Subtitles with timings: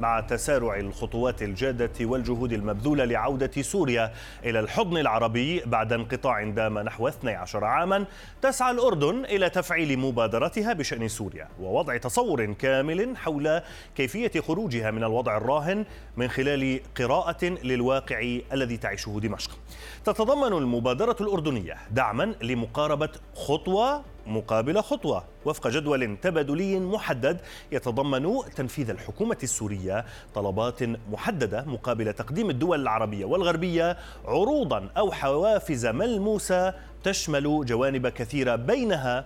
[0.00, 4.12] مع تسارع الخطوات الجادة والجهود المبذولة لعودة سوريا
[4.44, 8.04] إلى الحضن العربي بعد انقطاع دام نحو 12 عاما
[8.42, 13.60] تسعى الأردن إلى تفعيل مبادرتها بشأن سوريا ووضع تصور كامل حول
[13.96, 15.84] كيفية خروجها من الوضع الراهن
[16.16, 19.58] من خلال قراءة للواقع الذي تعيشه دمشق.
[20.04, 25.24] تتضمن المبادرة الأردنية دعما لمقاربة خطوة مقابل خطوة.
[25.44, 27.40] وفق جدول تبادلي محدد
[27.72, 36.74] يتضمن تنفيذ الحكومة السورية طلبات محددة مقابل تقديم الدول العربية والغربية عروضا أو حوافز ملموسة
[37.04, 39.24] تشمل جوانب كثيرة بينها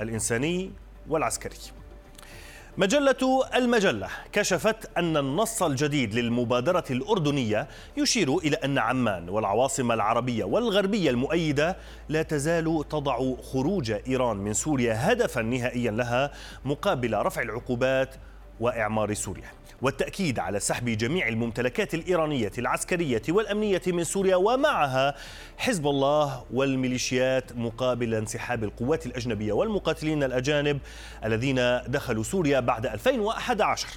[0.00, 0.70] الإنساني
[1.08, 1.56] والعسكري.
[2.78, 11.10] مجلة المجلة كشفت أن النص الجديد للمبادرة الأردنية يشير إلى أن عمان والعواصم العربية والغربية
[11.10, 11.76] المؤيدة
[12.08, 16.30] لا تزال تضع خروج إيران من سوريا هدفا نهائيا لها
[16.64, 18.14] مقابل رفع العقوبات
[18.60, 19.50] وإعمار سوريا.
[19.82, 25.14] والتأكيد على سحب جميع الممتلكات الإيرانية العسكرية والأمنية من سوريا ومعها
[25.58, 30.78] حزب الله والميليشيات مقابل انسحاب القوات الأجنبية والمقاتلين الأجانب
[31.24, 31.56] الذين
[31.88, 33.88] دخلوا سوريا بعد 2011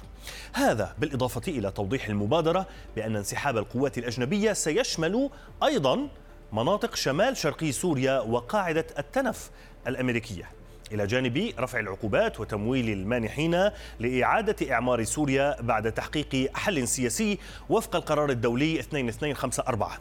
[0.52, 2.66] هذا بالإضافة إلى توضيح المبادرة
[2.96, 5.30] بأن انسحاب القوات الأجنبية سيشمل
[5.62, 6.08] أيضا
[6.52, 9.50] مناطق شمال شرقي سوريا وقاعدة التنف
[9.86, 10.59] الأمريكية.
[10.92, 17.38] إلى جانب رفع العقوبات وتمويل المانحين لإعادة إعمار سوريا بعد تحقيق حل سياسي
[17.68, 19.98] وفق القرار الدولي 2254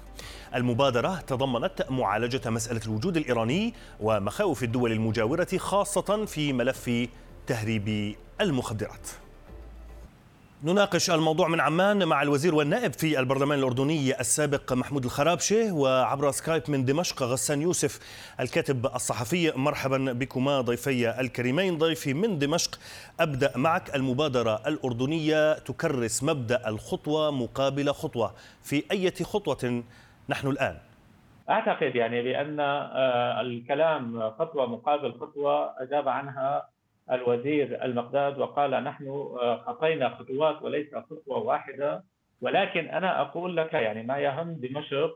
[0.56, 7.08] المبادرة تضمنت معالجة مسألة الوجود الإيراني ومخاوف الدول المجاورة خاصة في ملف
[7.48, 9.08] تهريب المخدرات.
[10.64, 16.64] نناقش الموضوع من عمان مع الوزير والنائب في البرلمان الأردني السابق محمود الخرابشة وعبر سكايب
[16.68, 18.00] من دمشق غسان يوسف
[18.40, 19.52] الكاتب الصحفي.
[19.56, 21.78] مرحبا بكما ضيفي الكريمين.
[21.78, 22.80] ضيفي من دمشق
[23.20, 28.34] أبدأ معك المبادرة الأردنية تكرس مبدأ الخطوة مقابل خطوة.
[28.64, 29.84] في أي خطوة
[30.30, 30.78] نحن الآن؟
[31.50, 36.70] أعتقد يعني بأن آه، الكلام خطوة مقابل خطوة أجاب عنها
[37.12, 42.04] الوزير المقداد وقال نحن آه، خطينا خطوات وليس خطوة واحدة.
[42.42, 45.12] ولكن أنا أقول لك يعني ما يهم دمشق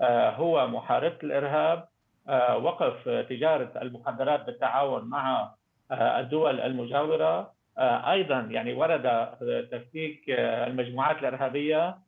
[0.00, 1.88] آه، هو محاربه الإرهاب
[2.28, 5.54] آه، وقف تجارة المخدرات بالتعاون مع
[5.92, 7.56] الدول المجاورة.
[7.78, 9.28] أيضا يعني ورد
[9.72, 11.98] تفكيك المجموعات الإرهابية.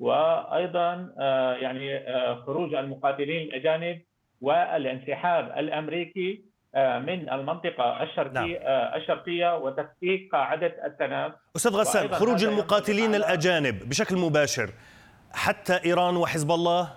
[0.00, 1.12] وأيضا
[1.60, 2.04] يعني
[2.36, 4.00] خروج المقاتلين الأجانب
[4.40, 6.42] والانسحاب الأمريكي.
[6.42, 8.66] آه، من المنطقة الشرقية نعم.
[8.66, 14.70] آه، الشرقية وتفكيك قاعدة التناب أستاذ غسان خروج المقاتلين الأجانب بشكل مباشر
[15.32, 16.88] حتى إيران وحزب الله؟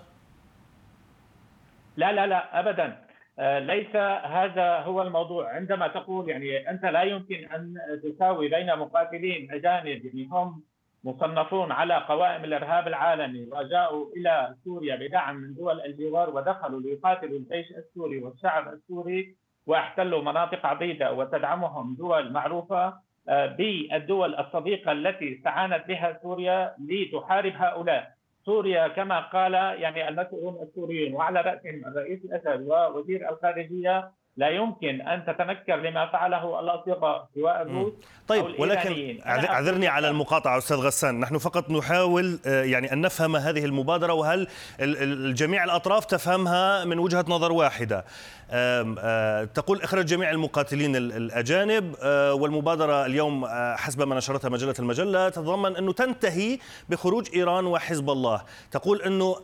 [1.96, 2.96] لا لا لا أبدا.
[3.38, 3.96] آه، ليس
[4.26, 5.54] هذا هو الموضوع.
[5.54, 10.62] عندما تقول يعني أنت لا يمكن أن تساوي بين مقاتلين أجانب يعني هم
[11.04, 17.66] مصنفون على قوائم الإرهاب العالمي وجاءوا إلى سوريا بدعم من دول الجوار ودخلوا ليقاتلوا الجيش
[17.70, 19.36] السوري والشعب السوري
[19.70, 22.94] واحتلوا مناطق عديده وتدعمهم دول معروفة
[23.28, 28.10] آه، بالدول الصديقة التي استعانت بها سوريا لتحارب هؤلاء.
[28.44, 35.24] سوريا كما قال يعني المسؤولون السوريون وعلى رأسهم الرئيس الاسد ووزير الخارجية لا يمكن أن
[35.26, 37.92] تتنكر لما فعله الأصدقاء سواء الروس
[38.28, 41.20] طيب أو ولكن أعذرني على المقاطعة أستاذ غسان.
[41.20, 44.46] نحن فقط نحاول آه، يعني أن نفهم هذه المبادرة وهل
[44.80, 48.04] الجميع الأطراف تفهمها من وجهة نظر واحدة.
[48.52, 55.76] آه، تقول إخراج جميع المقاتلين الأجانب آه، والمبادرة اليوم حسب ما نشرتها مجلة المجلة تتضمن
[55.76, 56.58] أنه تنتهي
[56.88, 58.42] بخروج إيران وحزب الله.
[58.70, 59.36] تقول أنه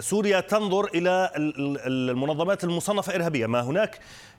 [0.00, 1.30] سوريا تنظر إلى
[1.86, 3.98] المنظمات المصنفه مصنفة إرهابية ما هناك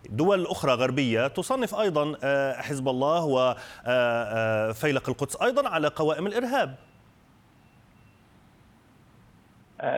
[0.10, 3.52] دول أخرى غربية تصنف أيضا آه، حزب الله وفيلق
[3.88, 6.76] آه، آه، القدس أيضا على قوائم الإرهاب.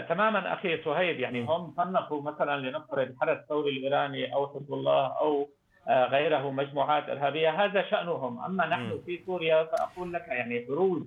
[0.09, 5.49] تماما أخي سهيب يعني هم صنفوا مثلا لنفرض الحرس الثوري الإيراني أو حزب الله أو
[5.87, 7.65] غيره مجموعات إرهابية.
[7.65, 8.43] هذا شأنهم.
[8.43, 11.03] أما نحن في سوريا فأقول لك يعني خروج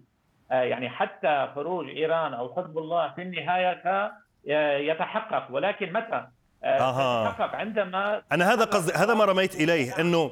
[0.50, 4.12] يعني حتى خروج إيران أو حزب الله في النهاية
[4.90, 5.46] يتحقق.
[5.50, 6.26] ولكن متى؟
[6.64, 7.36] أها.
[7.56, 10.30] عندما أنا هذا قصدي هذا ما رميت إليه إنه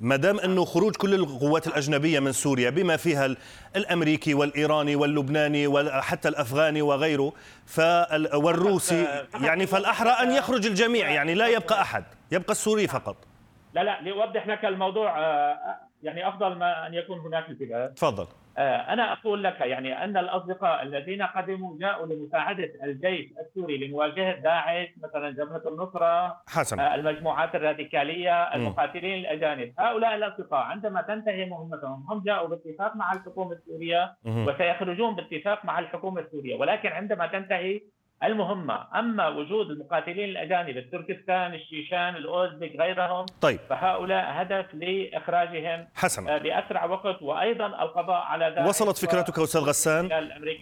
[0.00, 3.36] ما دام إنه خروج كل القوات الأجنبية من سوريا بما فيها
[3.76, 7.32] الأمريكي والإيراني واللبناني وحتى الأفغاني وغيره
[8.34, 9.06] والروسي
[9.40, 13.16] يعني فالأحرى أن يخرج الجميع يعني لا يبقى أحد يبقى السوري فقط.
[13.74, 15.58] لا لا لاوضح لك الموضوع آه،
[16.02, 18.22] يعني أفضل ما أن يكون هناك التباس تفضل.
[18.22, 24.88] آه، أنا أقول لك يعني أن الأصدقاء الذين قدموا جاءوا لمساعدة الجيش السوري لمواجهة داعش
[25.02, 26.80] مثلا جبهة النصرة حسن.
[26.80, 29.72] آه، المجموعات الراديكالية المقاتلين الأجانب.
[29.78, 34.16] هؤلاء الأصدقاء عندما تنتهي مهمتهم هم جاءوا باتفاق مع الحكومة السورية
[34.48, 37.80] وسيخرجون باتفاق مع الحكومة السورية ولكن عندما تنتهي
[38.24, 43.60] المهمة أما وجود المقاتلين الأجانب التركستان الشيشان الأوزبك غيرهم طيب.
[43.68, 50.08] فهؤلاء هدف لإخراجهم حسن آه، بأسرع وقت وأيضا القضاء على ذلك وصلت فكرتك أستاذ غسان؟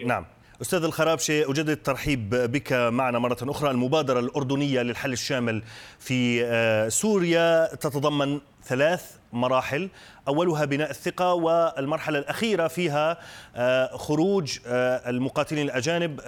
[0.06, 0.26] نعم.
[0.60, 3.70] أستاذ الخرابشي أجدد الترحيب بك معنا مرة أخرى.
[3.70, 5.62] المبادرة الأردنية للحل الشامل
[5.98, 9.88] في آه، سوريا تتضمن ثلاث مراحل.
[10.28, 13.18] أولها بناء الثقة والمرحلة الأخيرة فيها
[13.56, 16.20] آه، خروج آه، المقاتلين الأجانب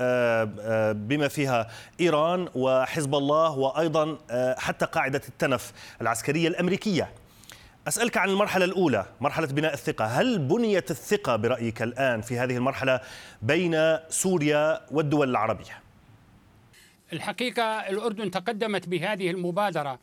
[1.09, 1.71] بما فيها
[2.01, 4.19] إيران وحزب الله وأيضا
[4.59, 7.11] حتى قاعدة التنف العسكرية الأمريكية.
[7.89, 10.05] أسألك عن المرحلة الأولى مرحلة بناء الثقة.
[10.05, 13.01] هل بنيت الثقة برأيك الآن في هذه المرحلة
[13.43, 15.81] بين سوريا والدول العربية؟
[17.13, 19.99] الحقيقة الأردن تقدمت بهذه المبادرة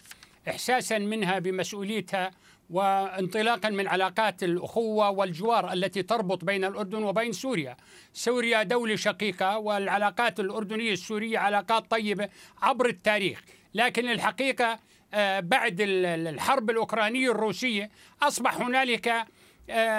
[0.49, 2.31] إحساسا منها بمسؤوليتها
[2.69, 7.77] وانطلاقا من علاقات الأخوة والجوار التي تربط بين الأردن وبين سوريا.
[8.13, 12.29] سوريا دولة شقيقة والعلاقات الأردنية السورية علاقات طيبة
[12.61, 13.43] عبر التاريخ.
[13.73, 14.79] لكن الحقيقة
[15.13, 17.89] آه، بعد الحرب الأوكرانية الروسية
[18.21, 19.25] أصبح هنالك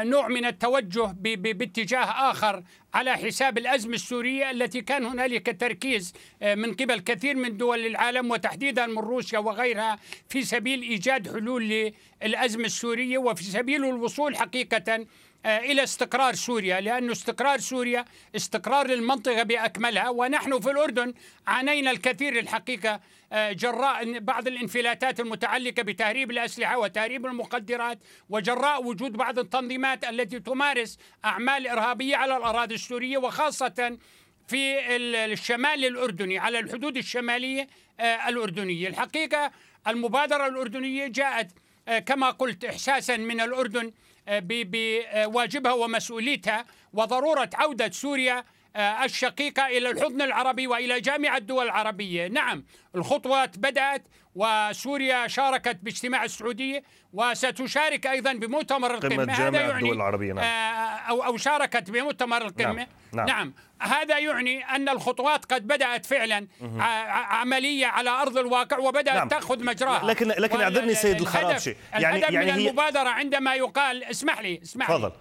[0.04, 2.62] نوع من التوجه باتجاه آخر
[2.94, 6.12] على حساب الأزمة السورية التي كان هنالك تركيز
[6.42, 9.98] آه، من قبل كثير من دول العالم وتحديدا من روسيا وغيرها
[10.28, 11.92] في سبيل إيجاد حلول
[12.22, 15.06] للأزمة السورية وفي سبيل الوصول حقيقة
[15.46, 18.04] إلى استقرار سوريا لأن استقرار سوريا
[18.36, 21.14] استقرار للمنطقة بأكملها ونحن في الأردن
[21.46, 23.00] عانينا الكثير الحقيقة
[23.32, 27.98] آه، جراء بعض الانفلاتات المتعلقة بتهريب الأسلحة وتهريب المخدرات
[28.30, 33.98] وجراء وجود بعض التنظيمات التي تمارس أعمال إرهابية على الأراضي السورية وخاصة
[34.48, 37.68] في الشمال الأردني على الحدود الشمالية
[38.00, 38.88] آه، الأردنية.
[38.88, 39.50] الحقيقة
[39.88, 41.50] المبادرة الأردنية جاءت
[41.88, 43.92] آه، كما قلت إحساسا من الأردن
[44.30, 48.44] بواجبها ومسؤوليتها وضرورة عودة سوريا آه،
[48.78, 52.64] الشقيقة إلى الحضن العربي وإلى جامعة الدول العربية نعم
[52.94, 54.02] الخطوات بدأت
[54.34, 56.82] وسوريا شاركت باجتماع السعودية
[57.12, 60.44] وستشارك أيضا بمؤتمر القمة هذا يعني الدول العربية نعم.
[61.08, 62.86] أو, أو شاركت بمؤتمر القمة نعم.
[63.12, 63.26] نعم.
[63.26, 66.46] نعم هذا يعني أن الخطوات قد بدأت فعلا
[67.08, 69.28] عملية على أرض الواقع وبدأت نعم.
[69.28, 72.68] تأخذ مجراها لكن لكن أعذرني سيد الخرابشي يعني الهدف يعني من هي...
[72.68, 75.12] المبادرة عندما يقال اسمح لي اسمح لي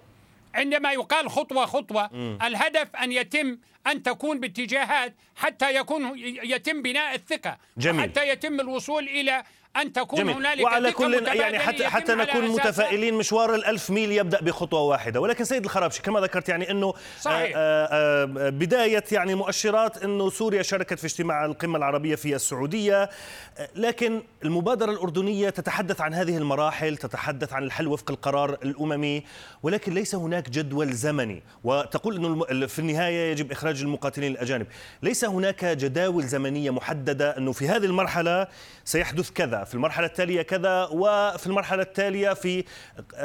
[0.57, 2.09] عندما يقال خطوة خطوة.
[2.47, 3.57] الهدف أن يتم
[3.91, 8.01] أن تكون باتجاهات حتى يكون يتم بناء الثقة جميل.
[8.01, 9.43] حتى يتم الوصول إلى
[9.81, 10.35] أن تكون جميل.
[10.35, 15.43] هنالك وعلى كل يعني حتى حتى نكون متفائلين مشوار الألف ميل يبدأ بخطوة واحدة ولكن
[15.43, 17.51] سيد الخرابشي كما ذكرت يعني أنه صحيح.
[17.55, 22.35] آآ آه، آآ آه، بداية يعني مؤشرات أنه سوريا شاركت في اجتماع القمة العربية في
[22.35, 29.23] السعودية آه، لكن المبادرة الأردنية تتحدث عن هذه المراحل تتحدث عن الحل وفق القرار الأممي
[29.63, 34.67] ولكن ليس هناك جدول زمني وتقول أنه في النهاية يجب إخراج المقاتلين الأجانب
[35.03, 38.47] ليس هناك جداول زمنية محددة أنه في هذه المرحلة
[38.85, 42.63] سيحدث كذا في المرحلة التالية كذا وفي المرحلة التالية في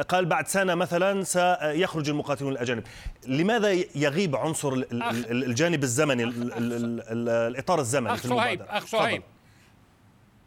[0.09, 2.83] قال بعد سنة مثلا سيخرج المقاتلون الأجانب
[3.27, 9.23] لماذا يغيب عنصر الجانب الزمني الإطار الزمني أخ صهيب أخ صهيب.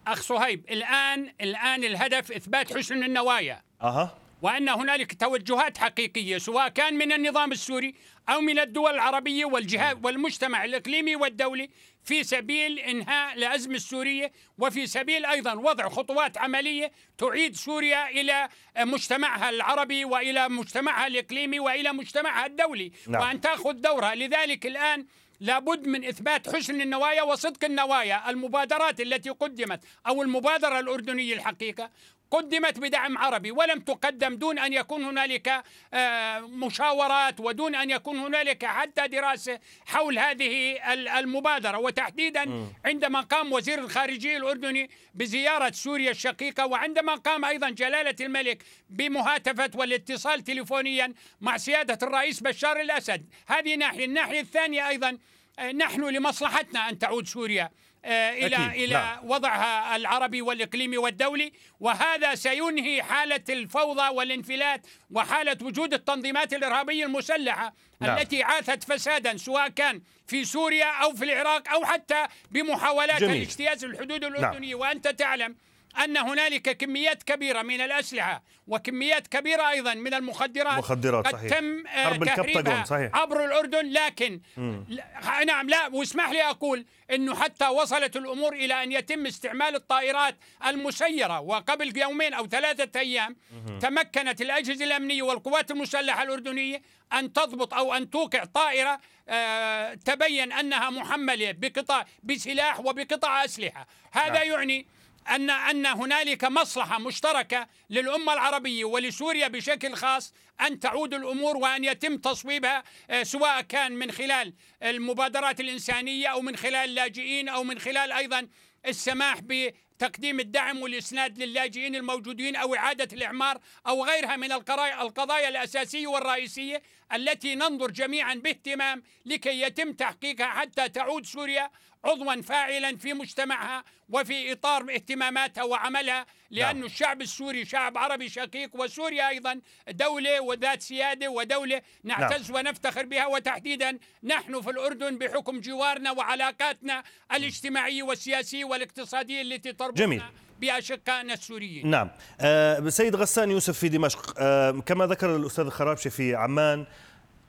[0.08, 3.62] أخ صهيب الآن الآن الهدف إثبات حسن النوايا.
[3.82, 4.25] أها.
[4.46, 7.96] وأن هنالك توجهات حقيقية سواء كان من النظام السوري
[8.30, 11.70] أو من الدول العربية والجهات والمجتمع الإقليمي والدولي
[12.04, 19.50] في سبيل إنهاء الأزمة السورية وفي سبيل أيضا وضع خطوات عملية تعيد سوريا إلى مجتمعها
[19.50, 23.22] العربي وإلى مجتمعها الإقليمي وإلى مجتمعها الدولي نعم.
[23.22, 24.16] وأن تأخذ دورها.
[24.16, 25.06] لذلك الآن
[25.40, 31.90] لابد من إثبات حسن النوايا وصدق النوايا المبادرات التي قدمت أو المبادرة الأردنية الحقيقة.
[32.32, 35.63] قدمت بدعم عربي ولم تقدم دون أن يكون هنالك
[35.94, 40.77] آه، مشاورات ودون أن يكون هنالك حتى دراسة حول هذه
[41.20, 41.77] المبادرة.
[41.77, 49.70] وتحديدا عندما قام وزير الخارجية الأردني بزيارة سوريا الشقيقة وعندما قام أيضا جلالة الملك بمهاتفة
[49.75, 53.25] والاتصال تليفونيا مع سيادة الرئيس بشار الأسد.
[53.48, 54.05] هذه ناحية.
[54.05, 55.17] الناحية الثانية أيضا
[55.60, 57.70] آه، نحن لمصلحتنا أن تعود سوريا.
[58.05, 58.83] إلى أكيد.
[58.83, 59.19] إلى نعم.
[59.24, 68.17] وضعها العربي والإقليمي والدولي وهذا سينهي حالة الفوضى والانفلات وحالة وجود التنظيمات الإرهابية المسلحة نعم.
[68.17, 74.24] التي عاثت فسادا سواء كان في سوريا أو في العراق أو حتى بمحاولات اجتياز الحدود
[74.24, 74.79] الأردنية نعم.
[74.79, 75.55] وأنت تعلم
[76.04, 81.60] أن هنالك كميات كبيرة من الأسلحة وكميات كبيرة أيضا من المخدرات مخدرات قد صحيح.
[81.60, 83.16] تم آه، حرب تهريبها صحيح.
[83.16, 84.42] عبر الأردن لكن
[84.90, 90.38] لا- نعم لا واسمح لي أقول أنه حتى وصلت الأمور إلى أن يتم استعمال الطائرات
[90.66, 93.36] المسيرة وقبل يومين أو ثلاثة أيام
[93.82, 96.82] تمكنت الأجهزة الأمنية والقوات المسلحة الأردنية
[97.14, 99.00] أن تضبط أو أن توقع طائرة
[99.30, 104.52] آه، تبين أنها محملة بقطع بسلاح وبقطع أسلحة هذا نعم.
[104.52, 104.88] يعني
[105.29, 112.17] أن أن هنالك مصلحة مشتركة للأمة العربية ولسوريا بشكل خاص أن تعود الأمور وأن يتم
[112.17, 114.53] تصويبها آه، سواء كان من خلال
[114.84, 118.48] المبادرات الإنسانية أو من خلال اللاجئين أو من خلال أيضا
[118.88, 126.82] السماح بتقديم الدعم والإسناد للاجئين الموجودين أو إعادة الإعمار أو غيرها من القضايا الأساسية والرئيسية
[127.13, 131.72] التي ننظر جميعا باهتمام لكي يتم تحقيقها حتى تعود سوريا
[132.05, 136.85] عضوا فاعلا في مجتمعها وفي إطار اهتماماتها وعملها لأن نعم.
[136.85, 139.59] الشعب السوري شعب عربي شقيق وسوريا أيضا
[139.89, 143.25] دولة وذات سيادة ودولة نعتز ونفتخر بها.
[143.25, 150.21] وتحديدا نحن في الأردن بحكم جوارنا وعلاقاتنا الاجتماعية والسياسية والاقتصادية التي تربطنا جميل.
[150.59, 151.89] بأشقائنا السوريين.
[151.89, 152.09] نعم.
[152.41, 154.33] آه، سيد غسان يوسف في دمشق.
[154.38, 156.85] آه، كما ذكر الأستاذ خرابشي في عمان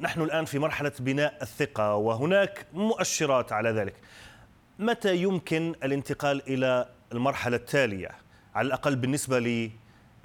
[0.00, 3.94] نحن الآن في مرحلة بناء الثقة وهناك مؤشرات على ذلك.
[4.78, 8.10] متى يمكن الانتقال إلى المرحلة التالية؟
[8.54, 9.70] على الأقل بالنسبة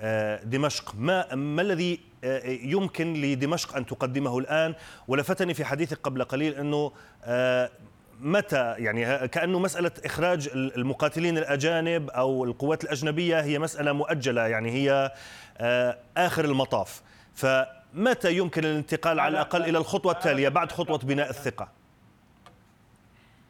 [0.03, 4.75] لدمشق ما, ما الذي آه، يمكن لدمشق أن تقدمه الآن؟
[5.08, 6.91] ولفتني في حديثك قبل قليل أنه
[7.24, 7.72] آه،
[8.22, 15.12] متى يعني كأنه مسألة إخراج المقاتلين الأجانب أو القوات الأجنبية هي مسألة مؤجلة يعني هي
[15.58, 17.01] آه، آخر المطاف.
[17.36, 21.80] فمتى يمكن الانتقال على الأقل إلى الخطوة التالية بعد خطوة بناء الثقة؟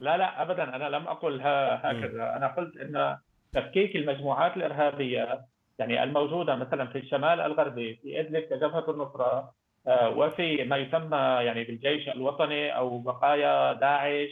[0.02, 0.76] لا لا ابدا.
[0.76, 2.36] أنا لم أقل هكذا.
[2.38, 3.18] أنا قلت إن
[3.54, 5.42] تفكيك المجموعات الإرهابية
[5.80, 9.52] يعني الموجودة مثلا في الشمال الغربي في إدلب كجبهة النصرة
[9.88, 14.30] آه، وفي ما يسمى يعني بالجيش الوطني أو بقايا داعش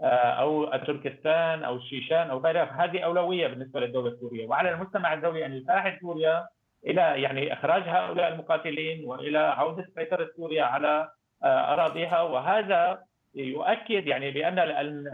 [0.00, 0.04] آه،
[0.42, 4.46] أو تركستان أو الشيشان أو غيرها هذه أولوية بالنسبة للدولة السورية.
[4.46, 6.46] وعلى المجتمع الدولي أن يساعد سوريا
[6.86, 11.08] إلى يعني إخراج هؤلاء المقاتلين وإلى عودة سيطرة سوريا على
[11.44, 12.22] آه، أراضيها.
[12.22, 12.98] وهذا
[13.34, 14.58] يؤكد يعني بأن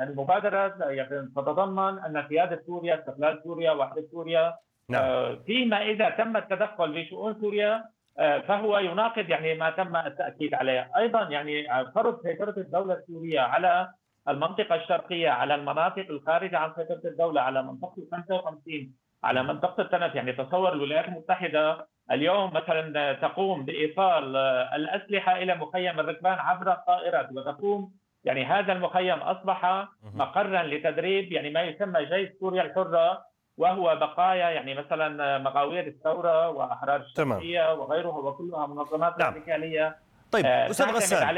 [0.03, 4.55] المبادرة يعني تتضمن أن سياده سوريا استقلال سوريا وحدة سوريا
[4.89, 5.03] نعم.
[5.03, 7.85] آه، فيما إذا تم التدخل في شؤون سوريا
[8.19, 13.89] آه، فهو يناقض يعني ما تم التأكيد عليه، أيضا يعني فرض سيطرة الدولة السورية على
[14.29, 18.95] المنطقة الشرقية على المناطق الخارجة عن سيطرة الدولة على منطقة ال 55
[19.25, 26.01] على منطقة التنف يعني تصور الولايات المتحدة اليوم مثلا تقوم بإيصال آه، الأسلحة إلى مخيم
[26.01, 27.93] الركبان عبر الطائرات وتقوم
[28.29, 33.25] يعني هذا المخيم أصبح مقرا لتدريب يعني ما يسمى جيش سوريا الحرة
[33.57, 37.01] وهو بقايا يعني مثلا مغاوير الثورة وأحرار.
[37.01, 39.35] الشرقية وغيرها وكلها منظمات نعم.
[39.35, 39.97] راديكاليه
[40.33, 41.37] طيب آه، تعتمد غسان.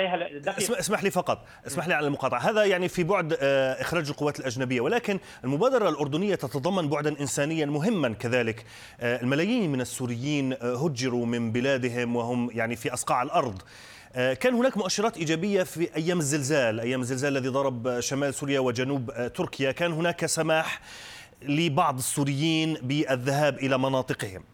[0.59, 4.81] اسمح, لي فقط اسمح لي على المقاطعة هذا يعني في بعد آه، إخراج القوات الأجنبية
[4.81, 8.65] ولكن المبادرة الأردنية تتضمن بعدا إنسانيا مهما كذلك
[9.01, 13.65] آه، الملايين من السوريين هجروا من بلادهم وهم يعني في أصقاع الأرض آه،
[14.14, 19.11] كان هناك مؤشرات إيجابية في أيام الزلزال أيام الزلزال الذي ضرب آه، شمال سوريا وجنوب
[19.11, 20.81] آه، تركيا كان هناك سماح
[21.43, 24.45] لبعض السوريين بالذهاب إلى مناطقهم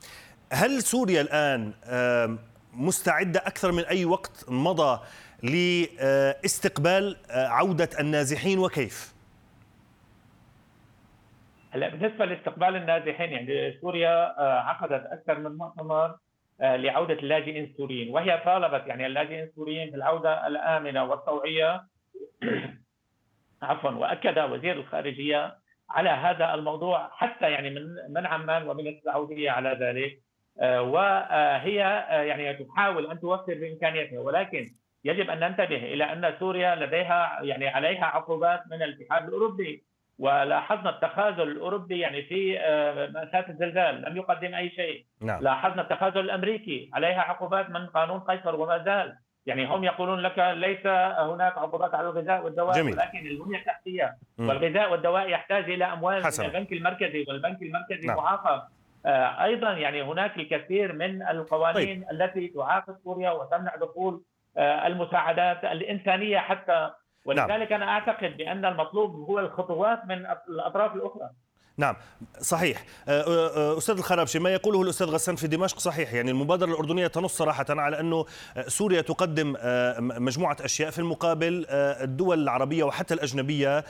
[0.52, 2.38] هل سوريا الآن آم،
[2.72, 5.00] مستعدة أكثر من أي وقت مضى
[5.42, 9.14] لاستقبال آه، عودة النازحين وكيف؟
[11.70, 16.18] هلا بالنسبة لاستقبال النازحين يعني سوريا آه، عقدت أكثر من مؤتمر آه،
[16.60, 21.82] لعودة اللاجئين السوريين وهي طالبت يعني اللاجئين السوريين بالعودة الآمنة والطوعية.
[23.62, 25.58] عفوا وأكد وزير الخارجية
[25.90, 30.20] على هذا الموضوع حتى يعني من من عمان ومن السعودية على ذلك.
[30.60, 34.66] آه، وهي آه، يعني تحاول أن توفر بامكانياتها ولكن
[35.04, 39.84] يجب أن ننتبه إلى أن سوريا لديها يعني عليها عقوبات من الاتحاد الأوروبي.
[40.18, 46.20] ولاحظنا التخاذل الأوروبي يعني في آه، مأساة الزلزال لم يقدم أي شيء نعم لاحظنا التخاذل
[46.20, 51.94] الأمريكي عليها عقوبات من قانون قيصر وما زال يعني هم يقولون لك ليس هناك عقوبات
[51.94, 52.94] على الغذاء والدواء جميل.
[52.94, 54.16] ولكن البنية التحتية.
[54.38, 56.48] والغذاء والدواء يحتاج إلى أموال حسنا.
[56.48, 58.16] من البنك المركزي والبنك المركزي نعم.
[58.16, 58.62] معاقب
[59.06, 62.10] آه، أيضا يعني هناك الكثير من القوانين طيب.
[62.10, 64.22] التي تعاقب سوريا وتمنع دخول
[64.56, 66.90] آه، المساعدات الإنسانية حتى
[67.26, 71.30] ولذلك أنا أعتقد بأن المطلوب هو الخطوات من الأطراف الأخرى.
[71.78, 71.96] نعم
[72.40, 72.84] صحيح.
[73.08, 77.06] آه، آه، آه، أستاذ الخرابشي ما يقوله الأستاذ غسان في دمشق؟ صحيح يعني المبادرة الأردنية
[77.06, 78.24] تنص صراحة على أنه
[78.66, 79.56] سوريا تقدم
[79.98, 83.84] مجموعة أشياء في المقابل الدول العربية وحتى الأجنبية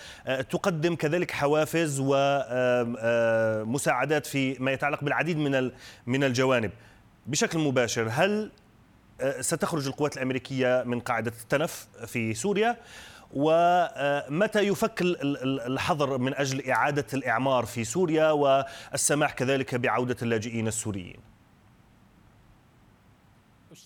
[0.50, 2.00] تقدم كذلك حوافز
[3.66, 5.71] ومساعدات في ما يتعلق بالعديد من
[6.07, 6.71] من الجوانب.
[7.26, 8.50] بشكل مباشر هل
[9.40, 12.76] ستخرج القوات الأمريكية من قاعدة التنف في سوريا؟
[13.33, 15.02] ومتى يفك
[15.66, 21.36] الحظر من أجل إعادة الإعمار في سوريا والسماح كذلك بعودة اللاجئين السوريين.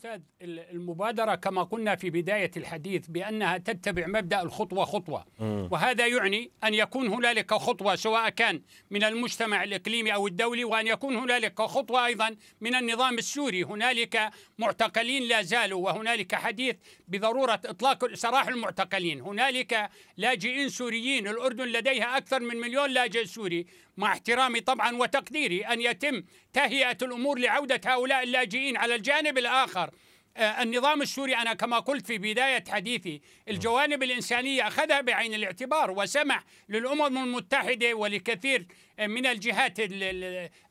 [0.01, 5.25] أستاذ المبادرة كما قلنا في بداية الحديث بأنها تتبع مبدأ الخطوة خطوة.
[5.71, 11.17] وهذا يعني أن يكون هنالك خطوة سواء كان من المجتمع الإقليمي أو الدولي وأن يكون
[11.17, 13.63] هنالك خطوة أيضا من النظام السوري.
[13.63, 16.77] هنالك معتقلين لا زالوا وهنالك حديث
[17.09, 19.21] بضرورة إطلاق سراح المعتقلين.
[19.21, 23.67] هنالك لاجئين سوريين الأردن لديها أكثر من مليون لاجئ سوري.
[24.01, 29.91] مع احترامي طبعا وتقديري أن يتم تهيئة الأمور لعودة هؤلاء اللاجئين على الجانب الآخر
[30.37, 36.45] آه، النظام السوري أنا كما قلت في بداية حديثي الجوانب الإنسانية أخذها بعين الاعتبار وسمح
[36.69, 38.67] للأمم المتحدة ولكثير
[39.01, 39.77] من الجهات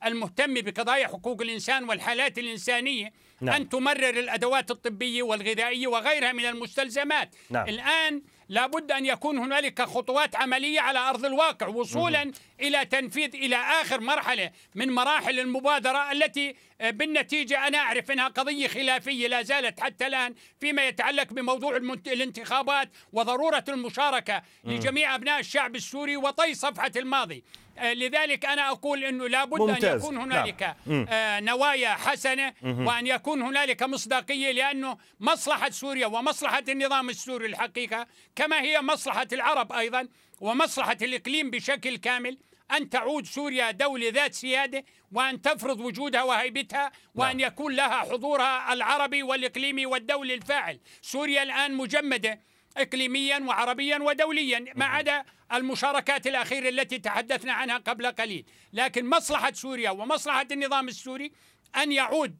[0.04, 3.54] المهتمة بقضايا حقوق الإنسان والحالات الإنسانية نعم.
[3.54, 7.68] أن تمرر الأدوات الطبية والغذائية وغيرها من المستلزمات نعم.
[7.68, 12.32] الآن لابد أن يكون هنالك خطوات عملية على أرض الواقع وصولا مم.
[12.60, 18.68] إلى تنفيذ إلى آخر مرحلة من مراحل المبادرة التي آه، بالنتيجة أنا أعرف أنها قضية
[18.68, 21.76] خلافية لا زالت حتى الآن فيما يتعلق بموضوع
[22.06, 24.72] الانتخابات وضرورة المشاركة مم.
[24.72, 27.44] لجميع أبناء الشعب السوري وطي صفحة الماضي
[27.78, 29.84] آه، لذلك أنا أقول أنه لابد ممتاز.
[29.84, 31.06] أن يكون هنالك نعم.
[31.08, 38.06] آه، نوايا حسنة وأن يكون هنالك مصداقية لأنه مصلحة سوريا ومصلحة النظام السوري الحقيقة
[38.40, 40.08] كما هي مصلحة العرب أيضا
[40.40, 42.38] ومصلحة الإقليم بشكل كامل
[42.76, 47.46] أن تعود سوريا دولة ذات سيادة وأن تفرض وجودها وهيبتها وأن نعم.
[47.46, 50.80] يكون لها حضورها العربي والإقليمي والدولي الفاعل.
[51.02, 52.40] سوريا الآن مجمدة
[52.76, 58.44] إقليميا وعربيا ودوليا ما عدا المشاركات الأخيرة التي تحدثنا عنها قبل قليل.
[58.72, 61.32] لكن مصلحة سوريا ومصلحة النظام السوري
[61.76, 62.36] أن يعود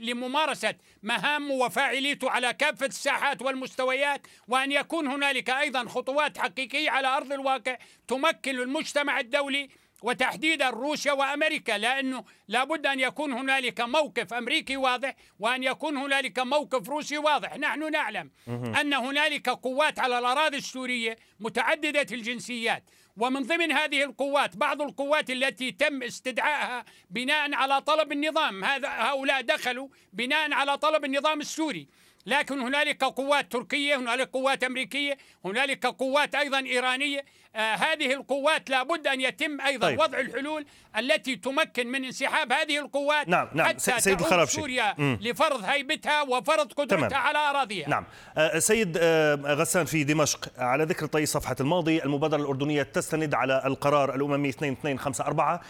[0.00, 7.32] لممارسة مهامه وفاعليته على كافة الساحات والمستويات وأن يكون هنالك أيضا خطوات حقيقية على أرض
[7.32, 7.78] الواقع
[8.08, 9.68] تمكن المجتمع الدولي
[10.02, 16.88] وتحديدا روسيا وأمريكا لأنه لابد أن يكون هنالك موقف أمريكي واضح وأن يكون هنالك موقف
[16.88, 22.84] روسي واضح، نحن نعلم أن هنالك قوات على الأراضي السورية متعددة الجنسيات
[23.16, 29.40] ومن ضمن هذه القوات بعض القوات التي تم استدعائها بناء على طلب النظام هذا هؤلاء
[29.42, 31.88] دخلوا بناء على طلب النظام السوري.
[32.26, 37.24] لكن هنالك قوات تركية هنالك قوات أمريكية هنالك قوات أيضا إيرانية
[37.56, 39.98] آه هذه القوات لابد أن يتم أيضا طيب.
[40.00, 40.66] وضع الحلول
[40.98, 45.18] التي تمكن من انسحاب هذه القوات نعم نعم حتى سيد الخرابشي سوريا مم.
[45.20, 47.22] لفرض هيبتها وفرض قدرتها تمام.
[47.22, 48.04] على أراضيها نعم
[48.36, 53.62] آه سيد آه غسان في دمشق على ذكر طي صفحة الماضي المبادرة الأردنية تستند على
[53.66, 55.60] القرار الأممي 2254 آه،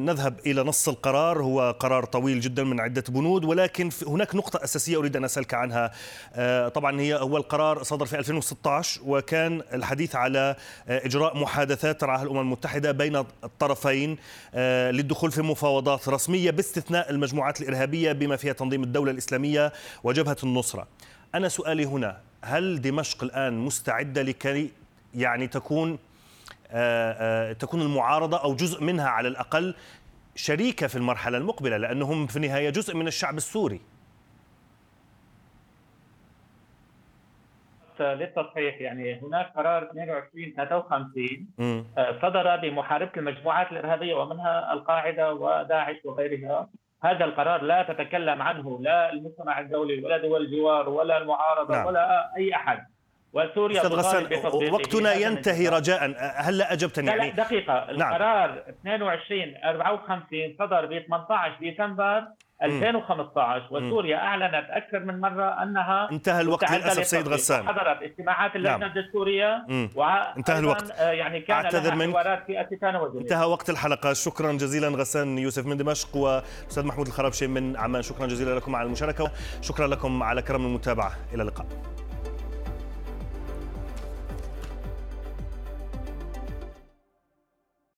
[0.00, 1.42] نذهب إلى نص القرار.
[1.42, 5.92] هو قرار طويل جدا من عدة بنود ولكن هناك نقطة أساسية أريد أن أسألك عنها.
[6.34, 10.56] آه، طبعا هي هو القرار صدر في 2016 وكان الحديث على
[10.88, 14.18] آه، إجراء محادثات ترعاها الأمم المتحدة بين الطرفين
[14.90, 19.72] للدخول في مفاوضات رسمية باستثناء المجموعات الإرهابية بما فيها تنظيم الدولة الإسلامية
[20.04, 20.86] وجبهة النصرة.
[21.34, 24.70] أنا سؤالي هنا هل دمشق الآن مستعدة لكي
[25.14, 25.98] يعني تكون آه، آه،
[27.52, 29.74] تكون المعارضة أو جزء منها على الأقل
[30.34, 33.80] شريكة في المرحلة المقبلة لأنهم في النهاية جزء من الشعب السوري.
[38.00, 41.48] للتصحيح يعني هناك قرار 22 53
[41.98, 46.68] آه، صدر بمحاربة المجموعات الإرهابية ومنها القاعدة وداعش وغيرها.
[47.02, 51.86] هذا القرار لا تتكلم عنه لا المجتمع الدولي ولا دول الجوار ولا المعارضة نعم.
[51.86, 52.86] ولا أي أحد.
[53.34, 54.24] وسوريا أستاذ غسان
[54.72, 56.14] وقتنا ينتهي رجاء.
[56.36, 57.86] هل اجبتني يعني لا دقيقة.
[57.92, 58.12] نعم.
[58.12, 62.24] القرار 22 54 صدر ب 18 ديسمبر
[62.62, 67.68] 2015 وسوريا أعلنت أكثر من مرة أنها انتهى الوقت للأسف سيد غسان.
[67.68, 68.90] حضرت اجتماعات اللجنة نعم.
[68.96, 69.66] الدستوريه
[70.36, 70.90] انتهى الوقت.
[70.90, 72.44] آه، يعني كان أعتذر منك.
[72.46, 72.66] في
[73.18, 74.12] انتهى وقت الحلقة.
[74.12, 78.02] شكرا جزيلا غسان يوسف من دمشق وأستاذ محمود الخرابشي من عمان.
[78.02, 81.12] شكرا جزيلا لكم على المشاركة شكرا لكم على كرم المتابعة.
[81.34, 81.66] إلى اللقاء.